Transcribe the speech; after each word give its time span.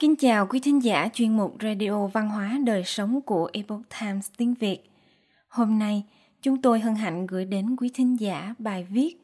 Kính 0.00 0.16
chào 0.16 0.46
quý 0.46 0.60
thính 0.60 0.82
giả 0.82 1.08
chuyên 1.12 1.36
mục 1.36 1.56
Radio 1.62 2.06
Văn 2.06 2.28
hóa 2.28 2.58
Đời 2.64 2.84
Sống 2.84 3.20
của 3.20 3.50
Epoch 3.52 3.80
Times 4.00 4.30
tiếng 4.36 4.54
Việt. 4.54 4.90
Hôm 5.48 5.78
nay, 5.78 6.04
chúng 6.42 6.62
tôi 6.62 6.80
hân 6.80 6.94
hạnh 6.94 7.26
gửi 7.26 7.44
đến 7.44 7.76
quý 7.76 7.90
thính 7.94 8.20
giả 8.20 8.54
bài 8.58 8.86
viết 8.90 9.16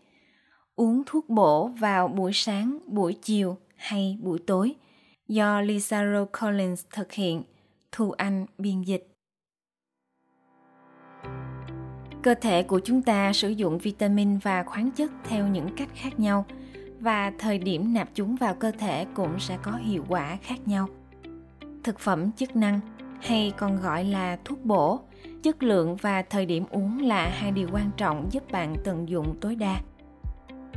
Uống 0.74 1.02
thuốc 1.06 1.28
bổ 1.28 1.68
vào 1.68 2.08
buổi 2.08 2.32
sáng, 2.34 2.78
buổi 2.86 3.16
chiều 3.22 3.56
hay 3.76 4.18
buổi 4.20 4.38
tối 4.46 4.74
do 5.28 5.60
Lisa 5.60 6.02
Rowe 6.02 6.26
Collins 6.40 6.84
thực 6.90 7.12
hiện, 7.12 7.42
Thu 7.92 8.10
Anh 8.10 8.46
biên 8.58 8.82
dịch. 8.82 9.08
Cơ 12.22 12.34
thể 12.34 12.62
của 12.62 12.80
chúng 12.84 13.02
ta 13.02 13.32
sử 13.32 13.48
dụng 13.48 13.78
vitamin 13.78 14.38
và 14.38 14.62
khoáng 14.62 14.90
chất 14.90 15.10
theo 15.24 15.48
những 15.48 15.68
cách 15.76 15.88
khác 15.94 16.20
nhau– 16.20 16.46
và 17.00 17.32
thời 17.38 17.58
điểm 17.58 17.94
nạp 17.94 18.08
chúng 18.14 18.36
vào 18.36 18.54
cơ 18.54 18.72
thể 18.78 19.06
cũng 19.14 19.38
sẽ 19.38 19.58
có 19.62 19.72
hiệu 19.72 20.04
quả 20.08 20.38
khác 20.42 20.68
nhau. 20.68 20.86
Thực 21.84 21.98
phẩm 21.98 22.32
chức 22.32 22.56
năng 22.56 22.80
hay 23.20 23.52
còn 23.56 23.80
gọi 23.82 24.04
là 24.04 24.38
thuốc 24.44 24.64
bổ, 24.64 25.00
chất 25.42 25.62
lượng 25.62 25.96
và 25.96 26.22
thời 26.22 26.46
điểm 26.46 26.64
uống 26.70 27.02
là 27.02 27.28
hai 27.28 27.50
điều 27.50 27.68
quan 27.72 27.90
trọng 27.96 28.26
giúp 28.30 28.52
bạn 28.52 28.76
tận 28.84 29.08
dụng 29.08 29.34
tối 29.40 29.56
đa. 29.56 29.80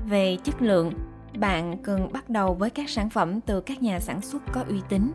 Về 0.10 0.38
chất 0.44 0.62
lượng, 0.62 0.94
bạn 1.40 1.78
cần 1.84 2.14
bắt 2.14 2.30
đầu 2.30 2.54
với 2.54 2.70
các 2.70 2.90
sản 2.90 3.10
phẩm 3.10 3.42
từ 3.42 3.62
các 3.62 3.82
nhà 3.82 4.00
sản 4.00 4.22
xuất 4.22 4.44
có 4.54 4.64
uy 4.70 4.82
tín. 4.90 5.12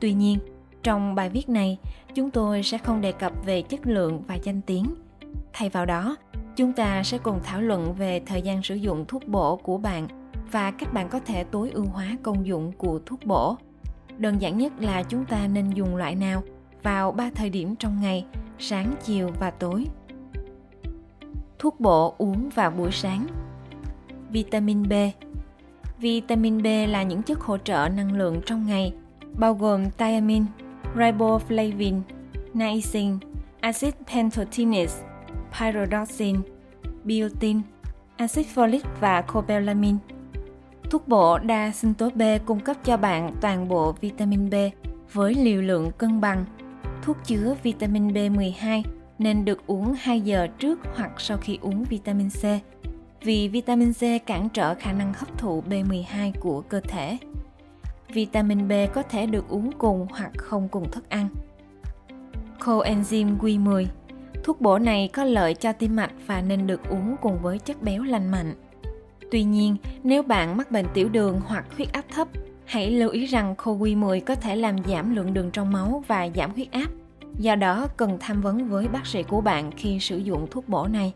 Tuy 0.00 0.12
nhiên, 0.12 0.38
trong 0.82 1.14
bài 1.14 1.30
viết 1.30 1.48
này, 1.48 1.78
chúng 2.14 2.30
tôi 2.30 2.62
sẽ 2.62 2.78
không 2.78 3.00
đề 3.00 3.12
cập 3.12 3.32
về 3.44 3.62
chất 3.62 3.80
lượng 3.86 4.22
và 4.26 4.34
danh 4.34 4.60
tiếng. 4.62 4.86
Thay 5.52 5.68
vào 5.68 5.86
đó, 5.86 6.16
chúng 6.56 6.72
ta 6.72 7.02
sẽ 7.02 7.18
cùng 7.18 7.40
thảo 7.44 7.60
luận 7.60 7.94
về 7.94 8.22
thời 8.26 8.42
gian 8.42 8.62
sử 8.62 8.74
dụng 8.74 9.04
thuốc 9.08 9.28
bổ 9.28 9.56
của 9.56 9.78
bạn 9.78 10.08
và 10.50 10.70
cách 10.70 10.92
bạn 10.92 11.08
có 11.08 11.20
thể 11.20 11.44
tối 11.44 11.70
ưu 11.70 11.84
hóa 11.84 12.16
công 12.22 12.46
dụng 12.46 12.72
của 12.72 13.00
thuốc 13.06 13.24
bổ. 13.24 13.56
Đơn 14.18 14.42
giản 14.42 14.58
nhất 14.58 14.72
là 14.78 15.02
chúng 15.02 15.24
ta 15.24 15.46
nên 15.46 15.70
dùng 15.70 15.96
loại 15.96 16.14
nào 16.14 16.42
vào 16.82 17.12
ba 17.12 17.30
thời 17.34 17.50
điểm 17.50 17.76
trong 17.76 18.00
ngày, 18.00 18.24
sáng, 18.58 18.94
chiều 19.04 19.30
và 19.40 19.50
tối. 19.50 19.86
Thuốc 21.58 21.80
bổ 21.80 22.14
uống 22.18 22.48
vào 22.48 22.70
buổi 22.70 22.92
sáng. 22.92 23.26
Vitamin 24.30 24.88
B 24.88 24.92
Vitamin 26.00 26.62
B 26.62 26.66
là 26.88 27.02
những 27.02 27.22
chất 27.22 27.40
hỗ 27.40 27.58
trợ 27.58 27.88
năng 27.88 28.12
lượng 28.12 28.40
trong 28.46 28.66
ngày, 28.66 28.92
bao 29.34 29.54
gồm 29.54 29.90
thiamine, 29.98 30.44
riboflavin, 30.96 32.00
niacin, 32.54 33.18
acid 33.60 33.94
pentotinic, 34.14 34.90
pyridoxine, 35.58 36.38
biotin, 37.04 37.60
axit 38.16 38.46
folic 38.54 38.80
và 39.00 39.20
cobalamin. 39.20 39.96
Thuốc 40.90 41.08
bổ 41.08 41.38
đa 41.38 41.72
sinh 41.72 41.94
tố 41.94 42.10
B 42.14 42.22
cung 42.46 42.60
cấp 42.60 42.76
cho 42.84 42.96
bạn 42.96 43.34
toàn 43.40 43.68
bộ 43.68 43.92
vitamin 43.92 44.50
B 44.50 44.54
với 45.12 45.34
liều 45.34 45.62
lượng 45.62 45.90
cân 45.98 46.20
bằng. 46.20 46.44
Thuốc 47.02 47.16
chứa 47.24 47.56
vitamin 47.62 48.08
B12 48.08 48.82
nên 49.18 49.44
được 49.44 49.66
uống 49.66 49.94
2 49.98 50.20
giờ 50.20 50.46
trước 50.58 50.80
hoặc 50.94 51.10
sau 51.18 51.38
khi 51.38 51.58
uống 51.62 51.84
vitamin 51.84 52.28
C, 52.30 52.42
vì 53.22 53.48
vitamin 53.48 53.92
C 53.92 54.26
cản 54.26 54.48
trở 54.48 54.74
khả 54.74 54.92
năng 54.92 55.12
hấp 55.12 55.38
thụ 55.38 55.62
B12 55.70 56.32
của 56.40 56.60
cơ 56.60 56.80
thể. 56.80 57.18
Vitamin 58.08 58.68
B 58.68 58.72
có 58.94 59.02
thể 59.02 59.26
được 59.26 59.48
uống 59.48 59.72
cùng 59.72 60.06
hoặc 60.10 60.32
không 60.36 60.68
cùng 60.68 60.90
thức 60.90 61.08
ăn. 61.08 61.28
Coenzyme 62.60 63.38
Q10 63.38 63.86
Thuốc 64.44 64.60
bổ 64.60 64.78
này 64.78 65.10
có 65.12 65.24
lợi 65.24 65.54
cho 65.54 65.72
tim 65.72 65.96
mạch 65.96 66.12
và 66.26 66.40
nên 66.40 66.66
được 66.66 66.88
uống 66.88 67.16
cùng 67.22 67.38
với 67.42 67.58
chất 67.58 67.82
béo 67.82 68.02
lành 68.02 68.30
mạnh. 68.30 68.54
Tuy 69.30 69.42
nhiên, 69.42 69.76
nếu 70.02 70.22
bạn 70.22 70.56
mắc 70.56 70.70
bệnh 70.70 70.86
tiểu 70.94 71.08
đường 71.08 71.40
hoặc 71.46 71.64
huyết 71.76 71.92
áp 71.92 72.04
thấp, 72.14 72.28
hãy 72.64 72.90
lưu 72.90 73.10
ý 73.10 73.26
rằng 73.26 73.54
CoQ10 73.58 74.20
có 74.20 74.34
thể 74.34 74.56
làm 74.56 74.76
giảm 74.84 75.16
lượng 75.16 75.34
đường 75.34 75.50
trong 75.50 75.72
máu 75.72 76.04
và 76.06 76.28
giảm 76.34 76.50
huyết 76.52 76.72
áp. 76.72 76.88
Do 77.38 77.54
đó, 77.54 77.88
cần 77.96 78.16
tham 78.20 78.40
vấn 78.40 78.68
với 78.68 78.88
bác 78.88 79.06
sĩ 79.06 79.22
của 79.22 79.40
bạn 79.40 79.70
khi 79.76 80.00
sử 80.00 80.16
dụng 80.16 80.46
thuốc 80.50 80.68
bổ 80.68 80.86
này. 80.86 81.12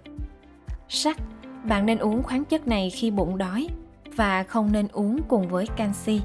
Sắt, 0.89 1.17
bạn 1.65 1.87
nên 1.87 1.99
uống 1.99 2.23
khoáng 2.23 2.45
chất 2.45 2.69
này 2.69 2.91
khi 2.91 3.11
bụng 3.11 3.39
đói 3.39 3.69
và 4.17 4.43
không 4.43 4.73
nên 4.73 4.89
uống 4.93 5.21
cùng 5.29 5.49
với 5.49 5.67
canxi. 5.67 6.21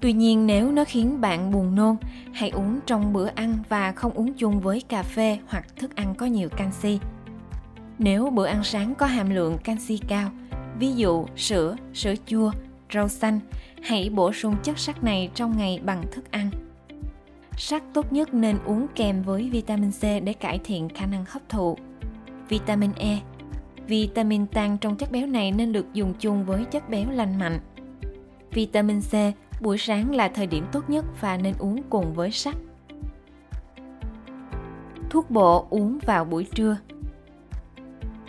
Tuy 0.00 0.12
nhiên 0.12 0.46
nếu 0.46 0.72
nó 0.72 0.84
khiến 0.84 1.20
bạn 1.20 1.50
buồn 1.50 1.74
nôn, 1.74 1.96
hãy 2.32 2.50
uống 2.50 2.80
trong 2.86 3.12
bữa 3.12 3.26
ăn 3.26 3.58
và 3.68 3.92
không 3.92 4.12
uống 4.12 4.32
chung 4.32 4.60
với 4.60 4.80
cà 4.88 5.02
phê 5.02 5.38
hoặc 5.46 5.76
thức 5.76 5.96
ăn 5.96 6.14
có 6.14 6.26
nhiều 6.26 6.48
canxi. 6.48 6.98
Nếu 7.98 8.30
bữa 8.30 8.46
ăn 8.46 8.64
sáng 8.64 8.94
có 8.94 9.06
hàm 9.06 9.30
lượng 9.30 9.58
canxi 9.64 9.98
cao, 10.08 10.30
ví 10.78 10.92
dụ 10.92 11.26
sữa, 11.36 11.76
sữa 11.94 12.14
chua, 12.26 12.50
rau 12.94 13.08
xanh, 13.08 13.40
hãy 13.82 14.10
bổ 14.10 14.32
sung 14.32 14.56
chất 14.62 14.78
sắt 14.78 15.04
này 15.04 15.30
trong 15.34 15.56
ngày 15.56 15.80
bằng 15.84 16.04
thức 16.12 16.30
ăn. 16.30 16.50
Sắt 17.56 17.82
tốt 17.94 18.12
nhất 18.12 18.34
nên 18.34 18.58
uống 18.64 18.86
kèm 18.94 19.22
với 19.22 19.50
vitamin 19.50 19.90
C 19.90 20.02
để 20.02 20.32
cải 20.32 20.58
thiện 20.64 20.88
khả 20.88 21.06
năng 21.06 21.24
hấp 21.28 21.48
thụ. 21.48 21.76
Vitamin 22.48 22.90
E 22.96 23.18
Vitamin 23.86 24.46
tan 24.46 24.78
trong 24.78 24.96
chất 24.96 25.12
béo 25.12 25.26
này 25.26 25.52
nên 25.52 25.72
được 25.72 25.92
dùng 25.92 26.14
chung 26.20 26.44
với 26.44 26.64
chất 26.64 26.88
béo 26.88 27.10
lành 27.10 27.38
mạnh. 27.38 27.58
Vitamin 28.50 29.00
C 29.00 29.12
buổi 29.60 29.78
sáng 29.78 30.14
là 30.14 30.28
thời 30.28 30.46
điểm 30.46 30.66
tốt 30.72 30.90
nhất 30.90 31.04
và 31.20 31.36
nên 31.36 31.54
uống 31.58 31.82
cùng 31.90 32.14
với 32.14 32.30
sắt. 32.30 32.54
Thuốc 35.10 35.30
bổ 35.30 35.66
uống 35.70 35.98
vào 36.06 36.24
buổi 36.24 36.46
trưa 36.54 36.76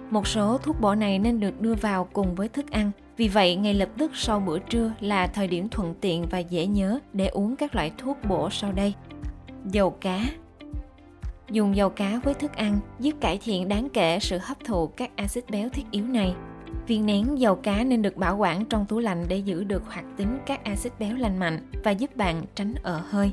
một 0.09 0.27
số 0.27 0.57
thuốc 0.57 0.81
bổ 0.81 0.95
này 0.95 1.19
nên 1.19 1.39
được 1.39 1.61
đưa 1.61 1.75
vào 1.75 2.07
cùng 2.13 2.35
với 2.35 2.49
thức 2.49 2.71
ăn. 2.71 2.91
Vì 3.17 3.27
vậy, 3.27 3.55
ngay 3.55 3.73
lập 3.73 3.89
tức 3.97 4.11
sau 4.13 4.39
bữa 4.39 4.59
trưa 4.59 4.91
là 4.99 5.27
thời 5.27 5.47
điểm 5.47 5.69
thuận 5.69 5.93
tiện 6.01 6.25
và 6.29 6.39
dễ 6.39 6.65
nhớ 6.65 6.99
để 7.13 7.27
uống 7.27 7.55
các 7.55 7.75
loại 7.75 7.91
thuốc 7.97 8.17
bổ 8.29 8.49
sau 8.49 8.71
đây. 8.71 8.93
Dầu 9.65 9.91
cá 9.91 10.19
Dùng 11.49 11.75
dầu 11.75 11.89
cá 11.89 12.19
với 12.23 12.33
thức 12.33 12.55
ăn 12.55 12.79
giúp 12.99 13.11
cải 13.21 13.37
thiện 13.37 13.67
đáng 13.67 13.89
kể 13.93 14.19
sự 14.19 14.37
hấp 14.41 14.57
thụ 14.65 14.87
các 14.87 15.11
axit 15.15 15.49
béo 15.49 15.69
thiết 15.69 15.85
yếu 15.91 16.07
này. 16.07 16.35
Viên 16.87 17.05
nén 17.05 17.39
dầu 17.39 17.55
cá 17.55 17.83
nên 17.83 18.01
được 18.01 18.17
bảo 18.17 18.37
quản 18.37 18.65
trong 18.65 18.85
tủ 18.85 18.99
lạnh 18.99 19.25
để 19.27 19.37
giữ 19.37 19.63
được 19.63 19.83
hoạt 19.85 20.05
tính 20.17 20.37
các 20.45 20.63
axit 20.63 20.99
béo 20.99 21.15
lành 21.15 21.39
mạnh 21.39 21.59
và 21.83 21.91
giúp 21.91 22.15
bạn 22.15 22.43
tránh 22.55 22.73
ở 22.83 23.01
hơi. 23.09 23.31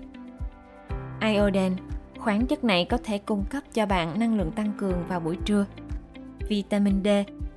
Iodine 1.21 1.77
Khoáng 2.19 2.47
chất 2.47 2.65
này 2.65 2.85
có 2.85 2.99
thể 3.05 3.19
cung 3.19 3.45
cấp 3.45 3.63
cho 3.75 3.87
bạn 3.87 4.19
năng 4.21 4.39
lượng 4.39 4.53
tăng 4.53 4.73
cường 4.79 5.07
vào 5.09 5.21
buổi 5.21 5.37
trưa 5.45 5.67
vitamin 6.53 7.05
D 7.05 7.09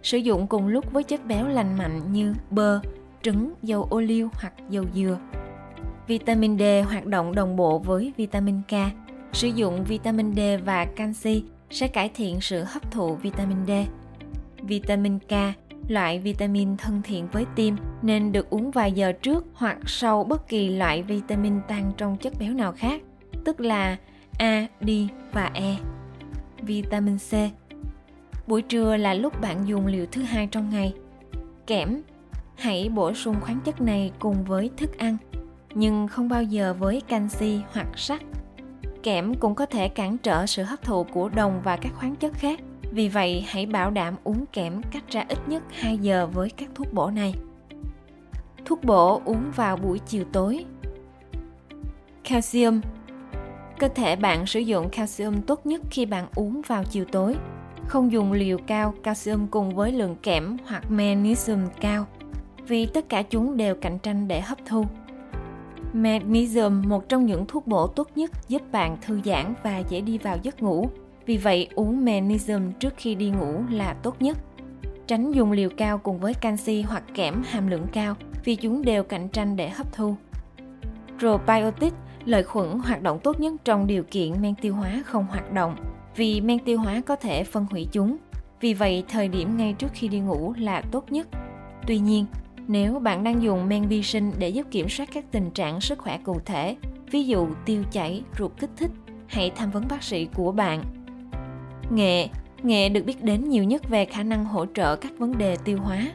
sử 0.03 0.17
dụng 0.17 0.47
cùng 0.47 0.67
lúc 0.67 0.91
với 0.91 1.03
chất 1.03 1.25
béo 1.25 1.47
lành 1.47 1.77
mạnh 1.77 2.11
như 2.11 2.33
bơ, 2.49 2.79
trứng, 3.21 3.53
dầu 3.63 3.87
ô 3.89 3.99
liu 3.99 4.29
hoặc 4.33 4.53
dầu 4.69 4.85
dừa. 4.93 5.17
Vitamin 6.07 6.59
D 6.59 6.61
hoạt 6.87 7.05
động 7.05 7.35
đồng 7.35 7.55
bộ 7.55 7.79
với 7.79 8.13
vitamin 8.17 8.61
K. 8.61 8.73
Sử 9.33 9.47
dụng 9.47 9.83
vitamin 9.83 10.35
D 10.35 10.39
và 10.65 10.85
canxi 10.85 11.43
sẽ 11.69 11.87
cải 11.87 12.09
thiện 12.09 12.41
sự 12.41 12.63
hấp 12.63 12.91
thụ 12.91 13.15
vitamin 13.15 13.57
D. 13.67 13.71
Vitamin 14.61 15.19
K, 15.19 15.31
loại 15.87 16.19
vitamin 16.19 16.77
thân 16.77 17.01
thiện 17.03 17.27
với 17.31 17.45
tim 17.55 17.75
nên 18.01 18.31
được 18.31 18.49
uống 18.49 18.71
vài 18.71 18.91
giờ 18.91 19.11
trước 19.11 19.45
hoặc 19.53 19.77
sau 19.85 20.23
bất 20.23 20.47
kỳ 20.47 20.69
loại 20.69 21.03
vitamin 21.03 21.59
tan 21.67 21.91
trong 21.97 22.17
chất 22.17 22.33
béo 22.39 22.53
nào 22.53 22.71
khác, 22.71 23.01
tức 23.45 23.59
là 23.59 23.97
A, 24.37 24.67
D 24.81 24.89
và 25.31 25.51
E. 25.53 25.75
Vitamin 26.61 27.17
C 27.17 27.33
Buổi 28.47 28.61
trưa 28.61 28.97
là 28.97 29.13
lúc 29.13 29.41
bạn 29.41 29.67
dùng 29.67 29.87
liều 29.87 30.05
thứ 30.11 30.21
hai 30.21 30.47
trong 30.47 30.69
ngày. 30.69 30.93
Kẽm, 31.67 32.01
hãy 32.55 32.89
bổ 32.89 33.13
sung 33.13 33.35
khoáng 33.41 33.59
chất 33.65 33.81
này 33.81 34.11
cùng 34.19 34.43
với 34.43 34.69
thức 34.77 34.97
ăn, 34.97 35.17
nhưng 35.73 36.07
không 36.07 36.29
bao 36.29 36.43
giờ 36.43 36.75
với 36.79 37.01
canxi 37.07 37.59
hoặc 37.73 37.87
sắt. 37.95 38.21
Kẽm 39.03 39.33
cũng 39.33 39.55
có 39.55 39.65
thể 39.65 39.87
cản 39.87 40.17
trở 40.17 40.45
sự 40.45 40.63
hấp 40.63 40.83
thụ 40.83 41.03
của 41.03 41.29
đồng 41.29 41.61
và 41.63 41.77
các 41.77 41.91
khoáng 41.95 42.15
chất 42.15 42.33
khác. 42.33 42.59
Vì 42.91 43.09
vậy, 43.09 43.45
hãy 43.47 43.65
bảo 43.65 43.91
đảm 43.91 44.15
uống 44.23 44.45
kẽm 44.53 44.81
cách 44.91 45.03
ra 45.09 45.25
ít 45.29 45.39
nhất 45.47 45.63
2 45.71 45.97
giờ 45.97 46.27
với 46.33 46.49
các 46.49 46.69
thuốc 46.75 46.93
bổ 46.93 47.09
này. 47.09 47.33
Thuốc 48.65 48.83
bổ 48.83 49.21
uống 49.25 49.51
vào 49.55 49.77
buổi 49.77 49.99
chiều 49.99 50.23
tối. 50.33 50.65
Calcium 52.23 52.81
Cơ 53.79 53.87
thể 53.87 54.15
bạn 54.15 54.45
sử 54.45 54.59
dụng 54.59 54.89
calcium 54.89 55.41
tốt 55.41 55.65
nhất 55.65 55.81
khi 55.91 56.05
bạn 56.05 56.27
uống 56.35 56.61
vào 56.67 56.83
chiều 56.83 57.05
tối 57.05 57.35
không 57.87 58.11
dùng 58.11 58.31
liều 58.31 58.57
cao 58.67 58.93
calcium 59.03 59.47
cùng 59.47 59.75
với 59.75 59.91
lượng 59.91 60.15
kẽm 60.23 60.57
hoặc 60.67 60.91
magnesium 60.91 61.59
cao 61.81 62.05
vì 62.67 62.85
tất 62.85 63.09
cả 63.09 63.21
chúng 63.21 63.57
đều 63.57 63.75
cạnh 63.75 63.99
tranh 63.99 64.27
để 64.27 64.41
hấp 64.41 64.57
thu. 64.65 64.85
Magnesium, 65.93 66.81
một 66.87 67.09
trong 67.09 67.25
những 67.25 67.45
thuốc 67.47 67.67
bổ 67.67 67.87
tốt 67.87 68.09
nhất 68.15 68.31
giúp 68.47 68.61
bạn 68.71 68.97
thư 69.01 69.21
giãn 69.25 69.53
và 69.63 69.77
dễ 69.89 70.01
đi 70.01 70.17
vào 70.17 70.37
giấc 70.43 70.63
ngủ. 70.63 70.89
Vì 71.25 71.37
vậy, 71.37 71.67
uống 71.75 72.05
magnesium 72.05 72.71
trước 72.71 72.93
khi 72.97 73.15
đi 73.15 73.29
ngủ 73.29 73.63
là 73.69 73.93
tốt 73.93 74.21
nhất. 74.21 74.37
Tránh 75.07 75.31
dùng 75.31 75.51
liều 75.51 75.69
cao 75.77 75.97
cùng 75.97 76.19
với 76.19 76.33
canxi 76.33 76.81
hoặc 76.81 77.03
kẽm 77.13 77.43
hàm 77.43 77.67
lượng 77.67 77.87
cao 77.93 78.15
vì 78.43 78.55
chúng 78.55 78.81
đều 78.81 79.03
cạnh 79.03 79.29
tranh 79.29 79.55
để 79.55 79.69
hấp 79.69 79.93
thu. 79.93 80.15
Probiotic, 81.19 81.93
lợi 82.25 82.43
khuẩn 82.43 82.79
hoạt 82.79 83.01
động 83.01 83.19
tốt 83.19 83.39
nhất 83.39 83.53
trong 83.63 83.87
điều 83.87 84.03
kiện 84.03 84.41
men 84.41 84.55
tiêu 84.55 84.75
hóa 84.75 85.03
không 85.05 85.25
hoạt 85.25 85.53
động 85.53 85.75
vì 86.15 86.41
men 86.41 86.59
tiêu 86.59 86.79
hóa 86.79 87.01
có 87.05 87.15
thể 87.15 87.43
phân 87.43 87.65
hủy 87.71 87.87
chúng. 87.91 88.17
Vì 88.61 88.73
vậy, 88.73 89.03
thời 89.07 89.27
điểm 89.27 89.57
ngay 89.57 89.73
trước 89.73 89.91
khi 89.93 90.07
đi 90.07 90.19
ngủ 90.19 90.53
là 90.57 90.81
tốt 90.81 91.11
nhất. 91.11 91.27
Tuy 91.87 91.99
nhiên, 91.99 92.25
Nếu 92.67 92.99
bạn 92.99 93.23
đang 93.23 93.43
dùng 93.43 93.69
men 93.69 93.87
vi 93.87 94.03
sinh 94.03 94.31
để 94.37 94.49
giúp 94.49 94.67
kiểm 94.71 94.89
soát 94.89 95.09
các 95.13 95.25
tình 95.31 95.51
trạng 95.51 95.81
sức 95.81 95.99
khỏe 95.99 96.19
cụ 96.23 96.39
thể, 96.45 96.75
ví 97.11 97.25
dụ 97.25 97.47
tiêu 97.65 97.83
chảy, 97.91 98.23
ruột 98.37 98.51
kích 98.59 98.69
thích, 98.77 98.91
hãy 99.27 99.51
tham 99.55 99.71
vấn 99.71 99.87
bác 99.89 100.03
sĩ 100.03 100.25
của 100.25 100.51
bạn. 100.51 100.83
Nghệ 101.89 102.29
Nghệ 102.63 102.89
được 102.89 103.05
biết 103.05 103.23
đến 103.23 103.49
nhiều 103.49 103.63
nhất 103.63 103.89
về 103.89 104.05
khả 104.05 104.23
năng 104.23 104.45
hỗ 104.45 104.65
trợ 104.65 104.95
các 104.95 105.11
vấn 105.17 105.37
đề 105.37 105.55
tiêu 105.55 105.77
hóa. 105.81 106.07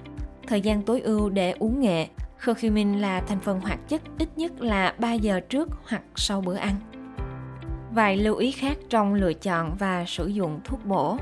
Thời 0.47 0.61
gian 0.61 0.82
tối 0.82 1.00
ưu 1.00 1.29
để 1.31 1.55
uống 1.58 1.81
nghệ, 1.81 2.06
curcumin 2.47 2.99
là 2.99 3.20
thành 3.20 3.41
phần 3.41 3.61
hoạt 3.61 3.88
chất 3.88 4.02
ít 4.19 4.29
nhất 4.37 4.61
là 4.61 4.94
3 4.99 5.12
giờ 5.12 5.41
trước 5.41 5.69
hoặc 5.88 6.02
sau 6.17 6.41
bữa 6.41 6.56
ăn. 6.56 6.75
Vài 7.94 8.16
lưu 8.16 8.37
ý 8.37 8.50
khác 8.50 8.78
trong 8.88 9.14
lựa 9.14 9.32
chọn 9.32 9.76
và 9.78 10.04
sử 10.06 10.26
dụng 10.26 10.60
thuốc 10.64 10.87
bổ. 10.87 11.16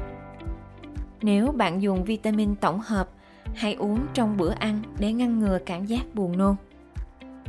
Nếu 1.22 1.52
bạn 1.52 1.82
dùng 1.82 2.04
vitamin 2.04 2.54
tổng 2.56 2.80
hợp, 2.80 3.08
hãy 3.54 3.74
uống 3.74 3.98
trong 4.14 4.36
bữa 4.36 4.50
ăn 4.50 4.82
để 4.98 5.12
ngăn 5.12 5.38
ngừa 5.38 5.58
cảm 5.66 5.86
giác 5.86 6.14
buồn 6.14 6.38
nôn. 6.38 6.56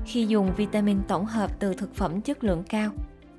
Khi 0.05 0.25
dùng 0.25 0.55
vitamin 0.55 0.97
tổng 1.07 1.25
hợp 1.25 1.51
từ 1.59 1.73
thực 1.73 1.95
phẩm 1.95 2.21
chất 2.21 2.43
lượng 2.43 2.63
cao, 2.69 2.91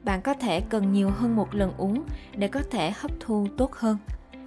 bạn 0.05 0.23
có 0.23 0.35
thể 0.35 0.61
cần 0.61 0.93
nhiều 0.93 1.11
hơn 1.11 1.37
một 1.37 1.55
lần 1.55 1.73
uống 1.77 2.03
để 2.37 2.49
có 2.49 2.61
thể 2.71 2.93
hấp 2.97 3.11
thu 3.21 3.47
tốt 3.57 3.73
hơn. 3.73 3.97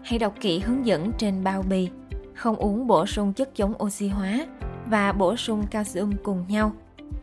Hãy 0.04 0.20
đọc 0.20 0.34
kỹ 0.42 0.60
hướng 0.60 0.86
dẫn 0.86 1.12
trên 1.18 1.44
bao 1.44 1.62
bì. 1.62 1.90
Không 2.34 2.56
uống 2.56 2.88
bổ 2.88 3.06
sung 3.06 3.34
chất 3.34 3.56
chống 3.56 3.74
oxy 3.84 4.08
hóa 4.08 4.46
và 4.86 5.12
bổ 5.12 5.36
sung 5.36 5.68
calcium 5.72 6.12
cùng 6.24 6.46
nhau. 6.48 6.72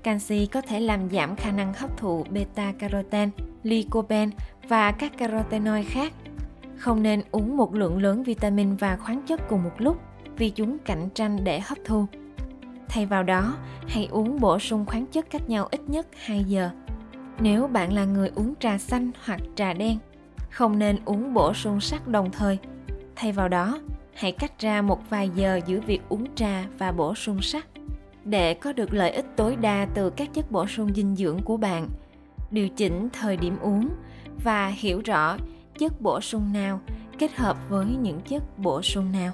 Canxi 0.02 0.46
có 0.46 0.60
thể 0.60 0.80
làm 0.80 1.10
giảm 1.10 1.36
khả 1.36 1.50
năng 1.50 1.74
hấp 1.74 1.96
thụ 1.96 2.24
beta 2.30 2.72
carotene, 2.78 3.30
lycopene 3.62 4.32
và 4.68 4.92
các 4.92 5.18
carotenoid 5.18 5.86
khác. 5.88 6.12
Không 6.76 7.02
nên 7.02 7.22
uống 7.30 7.56
một 7.56 7.74
lượng 7.74 8.02
lớn 8.02 8.22
vitamin 8.22 8.76
và 8.76 8.96
khoáng 8.96 9.22
chất 9.26 9.48
cùng 9.48 9.62
một 9.64 9.74
lúc 9.78 9.96
vì 10.36 10.50
chúng 10.50 10.78
cạnh 10.78 11.08
tranh 11.14 11.44
để 11.44 11.60
hấp 11.60 11.78
thu. 11.84 12.06
Thay 12.88 13.06
vào 13.06 13.22
đó, 13.22 13.56
hãy 13.88 14.08
uống 14.10 14.40
bổ 14.40 14.58
sung 14.58 14.86
khoáng 14.86 15.06
chất 15.06 15.30
cách 15.30 15.48
nhau 15.48 15.68
ít 15.70 15.80
nhất 15.88 16.06
2 16.24 16.44
giờ. 16.44 16.70
Nếu 17.40 17.66
bạn 17.66 17.92
là 17.92 18.04
người 18.04 18.30
uống 18.34 18.54
trà 18.60 18.78
xanh 18.78 19.10
hoặc 19.24 19.40
trà 19.54 19.72
đen, 19.72 19.98
không 20.50 20.78
nên 20.78 20.98
uống 21.04 21.34
bổ 21.34 21.54
sung 21.54 21.80
sắt 21.80 22.08
đồng 22.08 22.30
thời. 22.30 22.58
Thay 23.16 23.32
vào 23.32 23.48
đó, 23.48 23.80
hãy 24.14 24.32
cách 24.32 24.52
ra 24.58 24.82
một 24.82 25.10
vài 25.10 25.30
giờ 25.34 25.60
giữa 25.66 25.80
việc 25.80 26.00
uống 26.08 26.34
trà 26.34 26.64
và 26.78 26.92
bổ 26.92 27.14
sung 27.14 27.42
sắt 27.42 27.64
để 28.24 28.54
có 28.54 28.72
được 28.72 28.92
lợi 28.94 29.10
ích 29.10 29.26
tối 29.36 29.56
đa 29.56 29.86
từ 29.94 30.10
các 30.10 30.34
chất 30.34 30.50
bổ 30.50 30.66
sung 30.66 30.94
dinh 30.94 31.16
dưỡng 31.16 31.38
của 31.42 31.56
bạn. 31.56 31.88
Điều 32.50 32.68
chỉnh 32.68 33.08
thời 33.12 33.36
điểm 33.36 33.58
uống 33.58 33.88
và 34.44 34.68
hiểu 34.68 35.00
rõ 35.04 35.36
chất 35.78 36.00
bổ 36.00 36.20
sung 36.20 36.52
nào 36.52 36.80
kết 37.18 37.34
hợp 37.34 37.56
với 37.68 37.86
những 38.02 38.20
chất 38.20 38.58
bổ 38.58 38.82
sung 38.82 39.12
nào. 39.12 39.32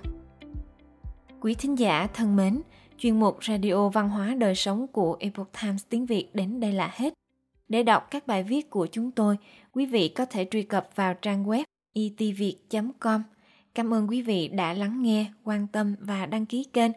Quý 1.40 1.54
thính 1.54 1.78
giả 1.78 2.08
thân 2.14 2.36
mến, 2.36 2.62
chuyên 2.98 3.20
mục 3.20 3.44
Radio 3.44 3.88
Văn 3.88 4.08
hóa 4.08 4.34
Đời 4.38 4.54
Sống 4.54 4.86
của 4.86 5.16
Epoch 5.20 5.48
Times 5.62 5.84
tiếng 5.88 6.06
Việt 6.06 6.34
đến 6.34 6.60
đây 6.60 6.72
là 6.72 6.90
hết. 6.94 7.14
Để 7.68 7.82
đọc 7.82 8.10
các 8.10 8.26
bài 8.26 8.42
viết 8.42 8.70
của 8.70 8.86
chúng 8.92 9.10
tôi, 9.10 9.36
quý 9.72 9.86
vị 9.86 10.08
có 10.08 10.24
thể 10.24 10.46
truy 10.50 10.62
cập 10.62 10.88
vào 10.94 11.14
trang 11.14 11.44
web 11.44 11.64
e 11.92 12.02
itviet.com. 12.18 13.22
Cảm 13.74 13.94
ơn 13.94 14.08
quý 14.08 14.22
vị 14.22 14.48
đã 14.48 14.72
lắng 14.72 15.02
nghe, 15.02 15.26
quan 15.44 15.66
tâm 15.66 15.94
và 16.00 16.26
đăng 16.26 16.46
ký 16.46 16.64
kênh. 16.72 16.92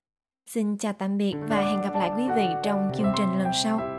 Xin 0.49 0.77
chào 0.77 0.93
tạm 0.93 1.17
biệt 1.17 1.35
và 1.49 1.61
hẹn 1.61 1.81
gặp 1.81 1.93
lại 1.93 2.11
quý 2.17 2.23
vị 2.35 2.47
trong 2.63 2.91
chương 2.97 3.13
trình 3.17 3.39
lần 3.39 3.49
sau. 3.63 3.98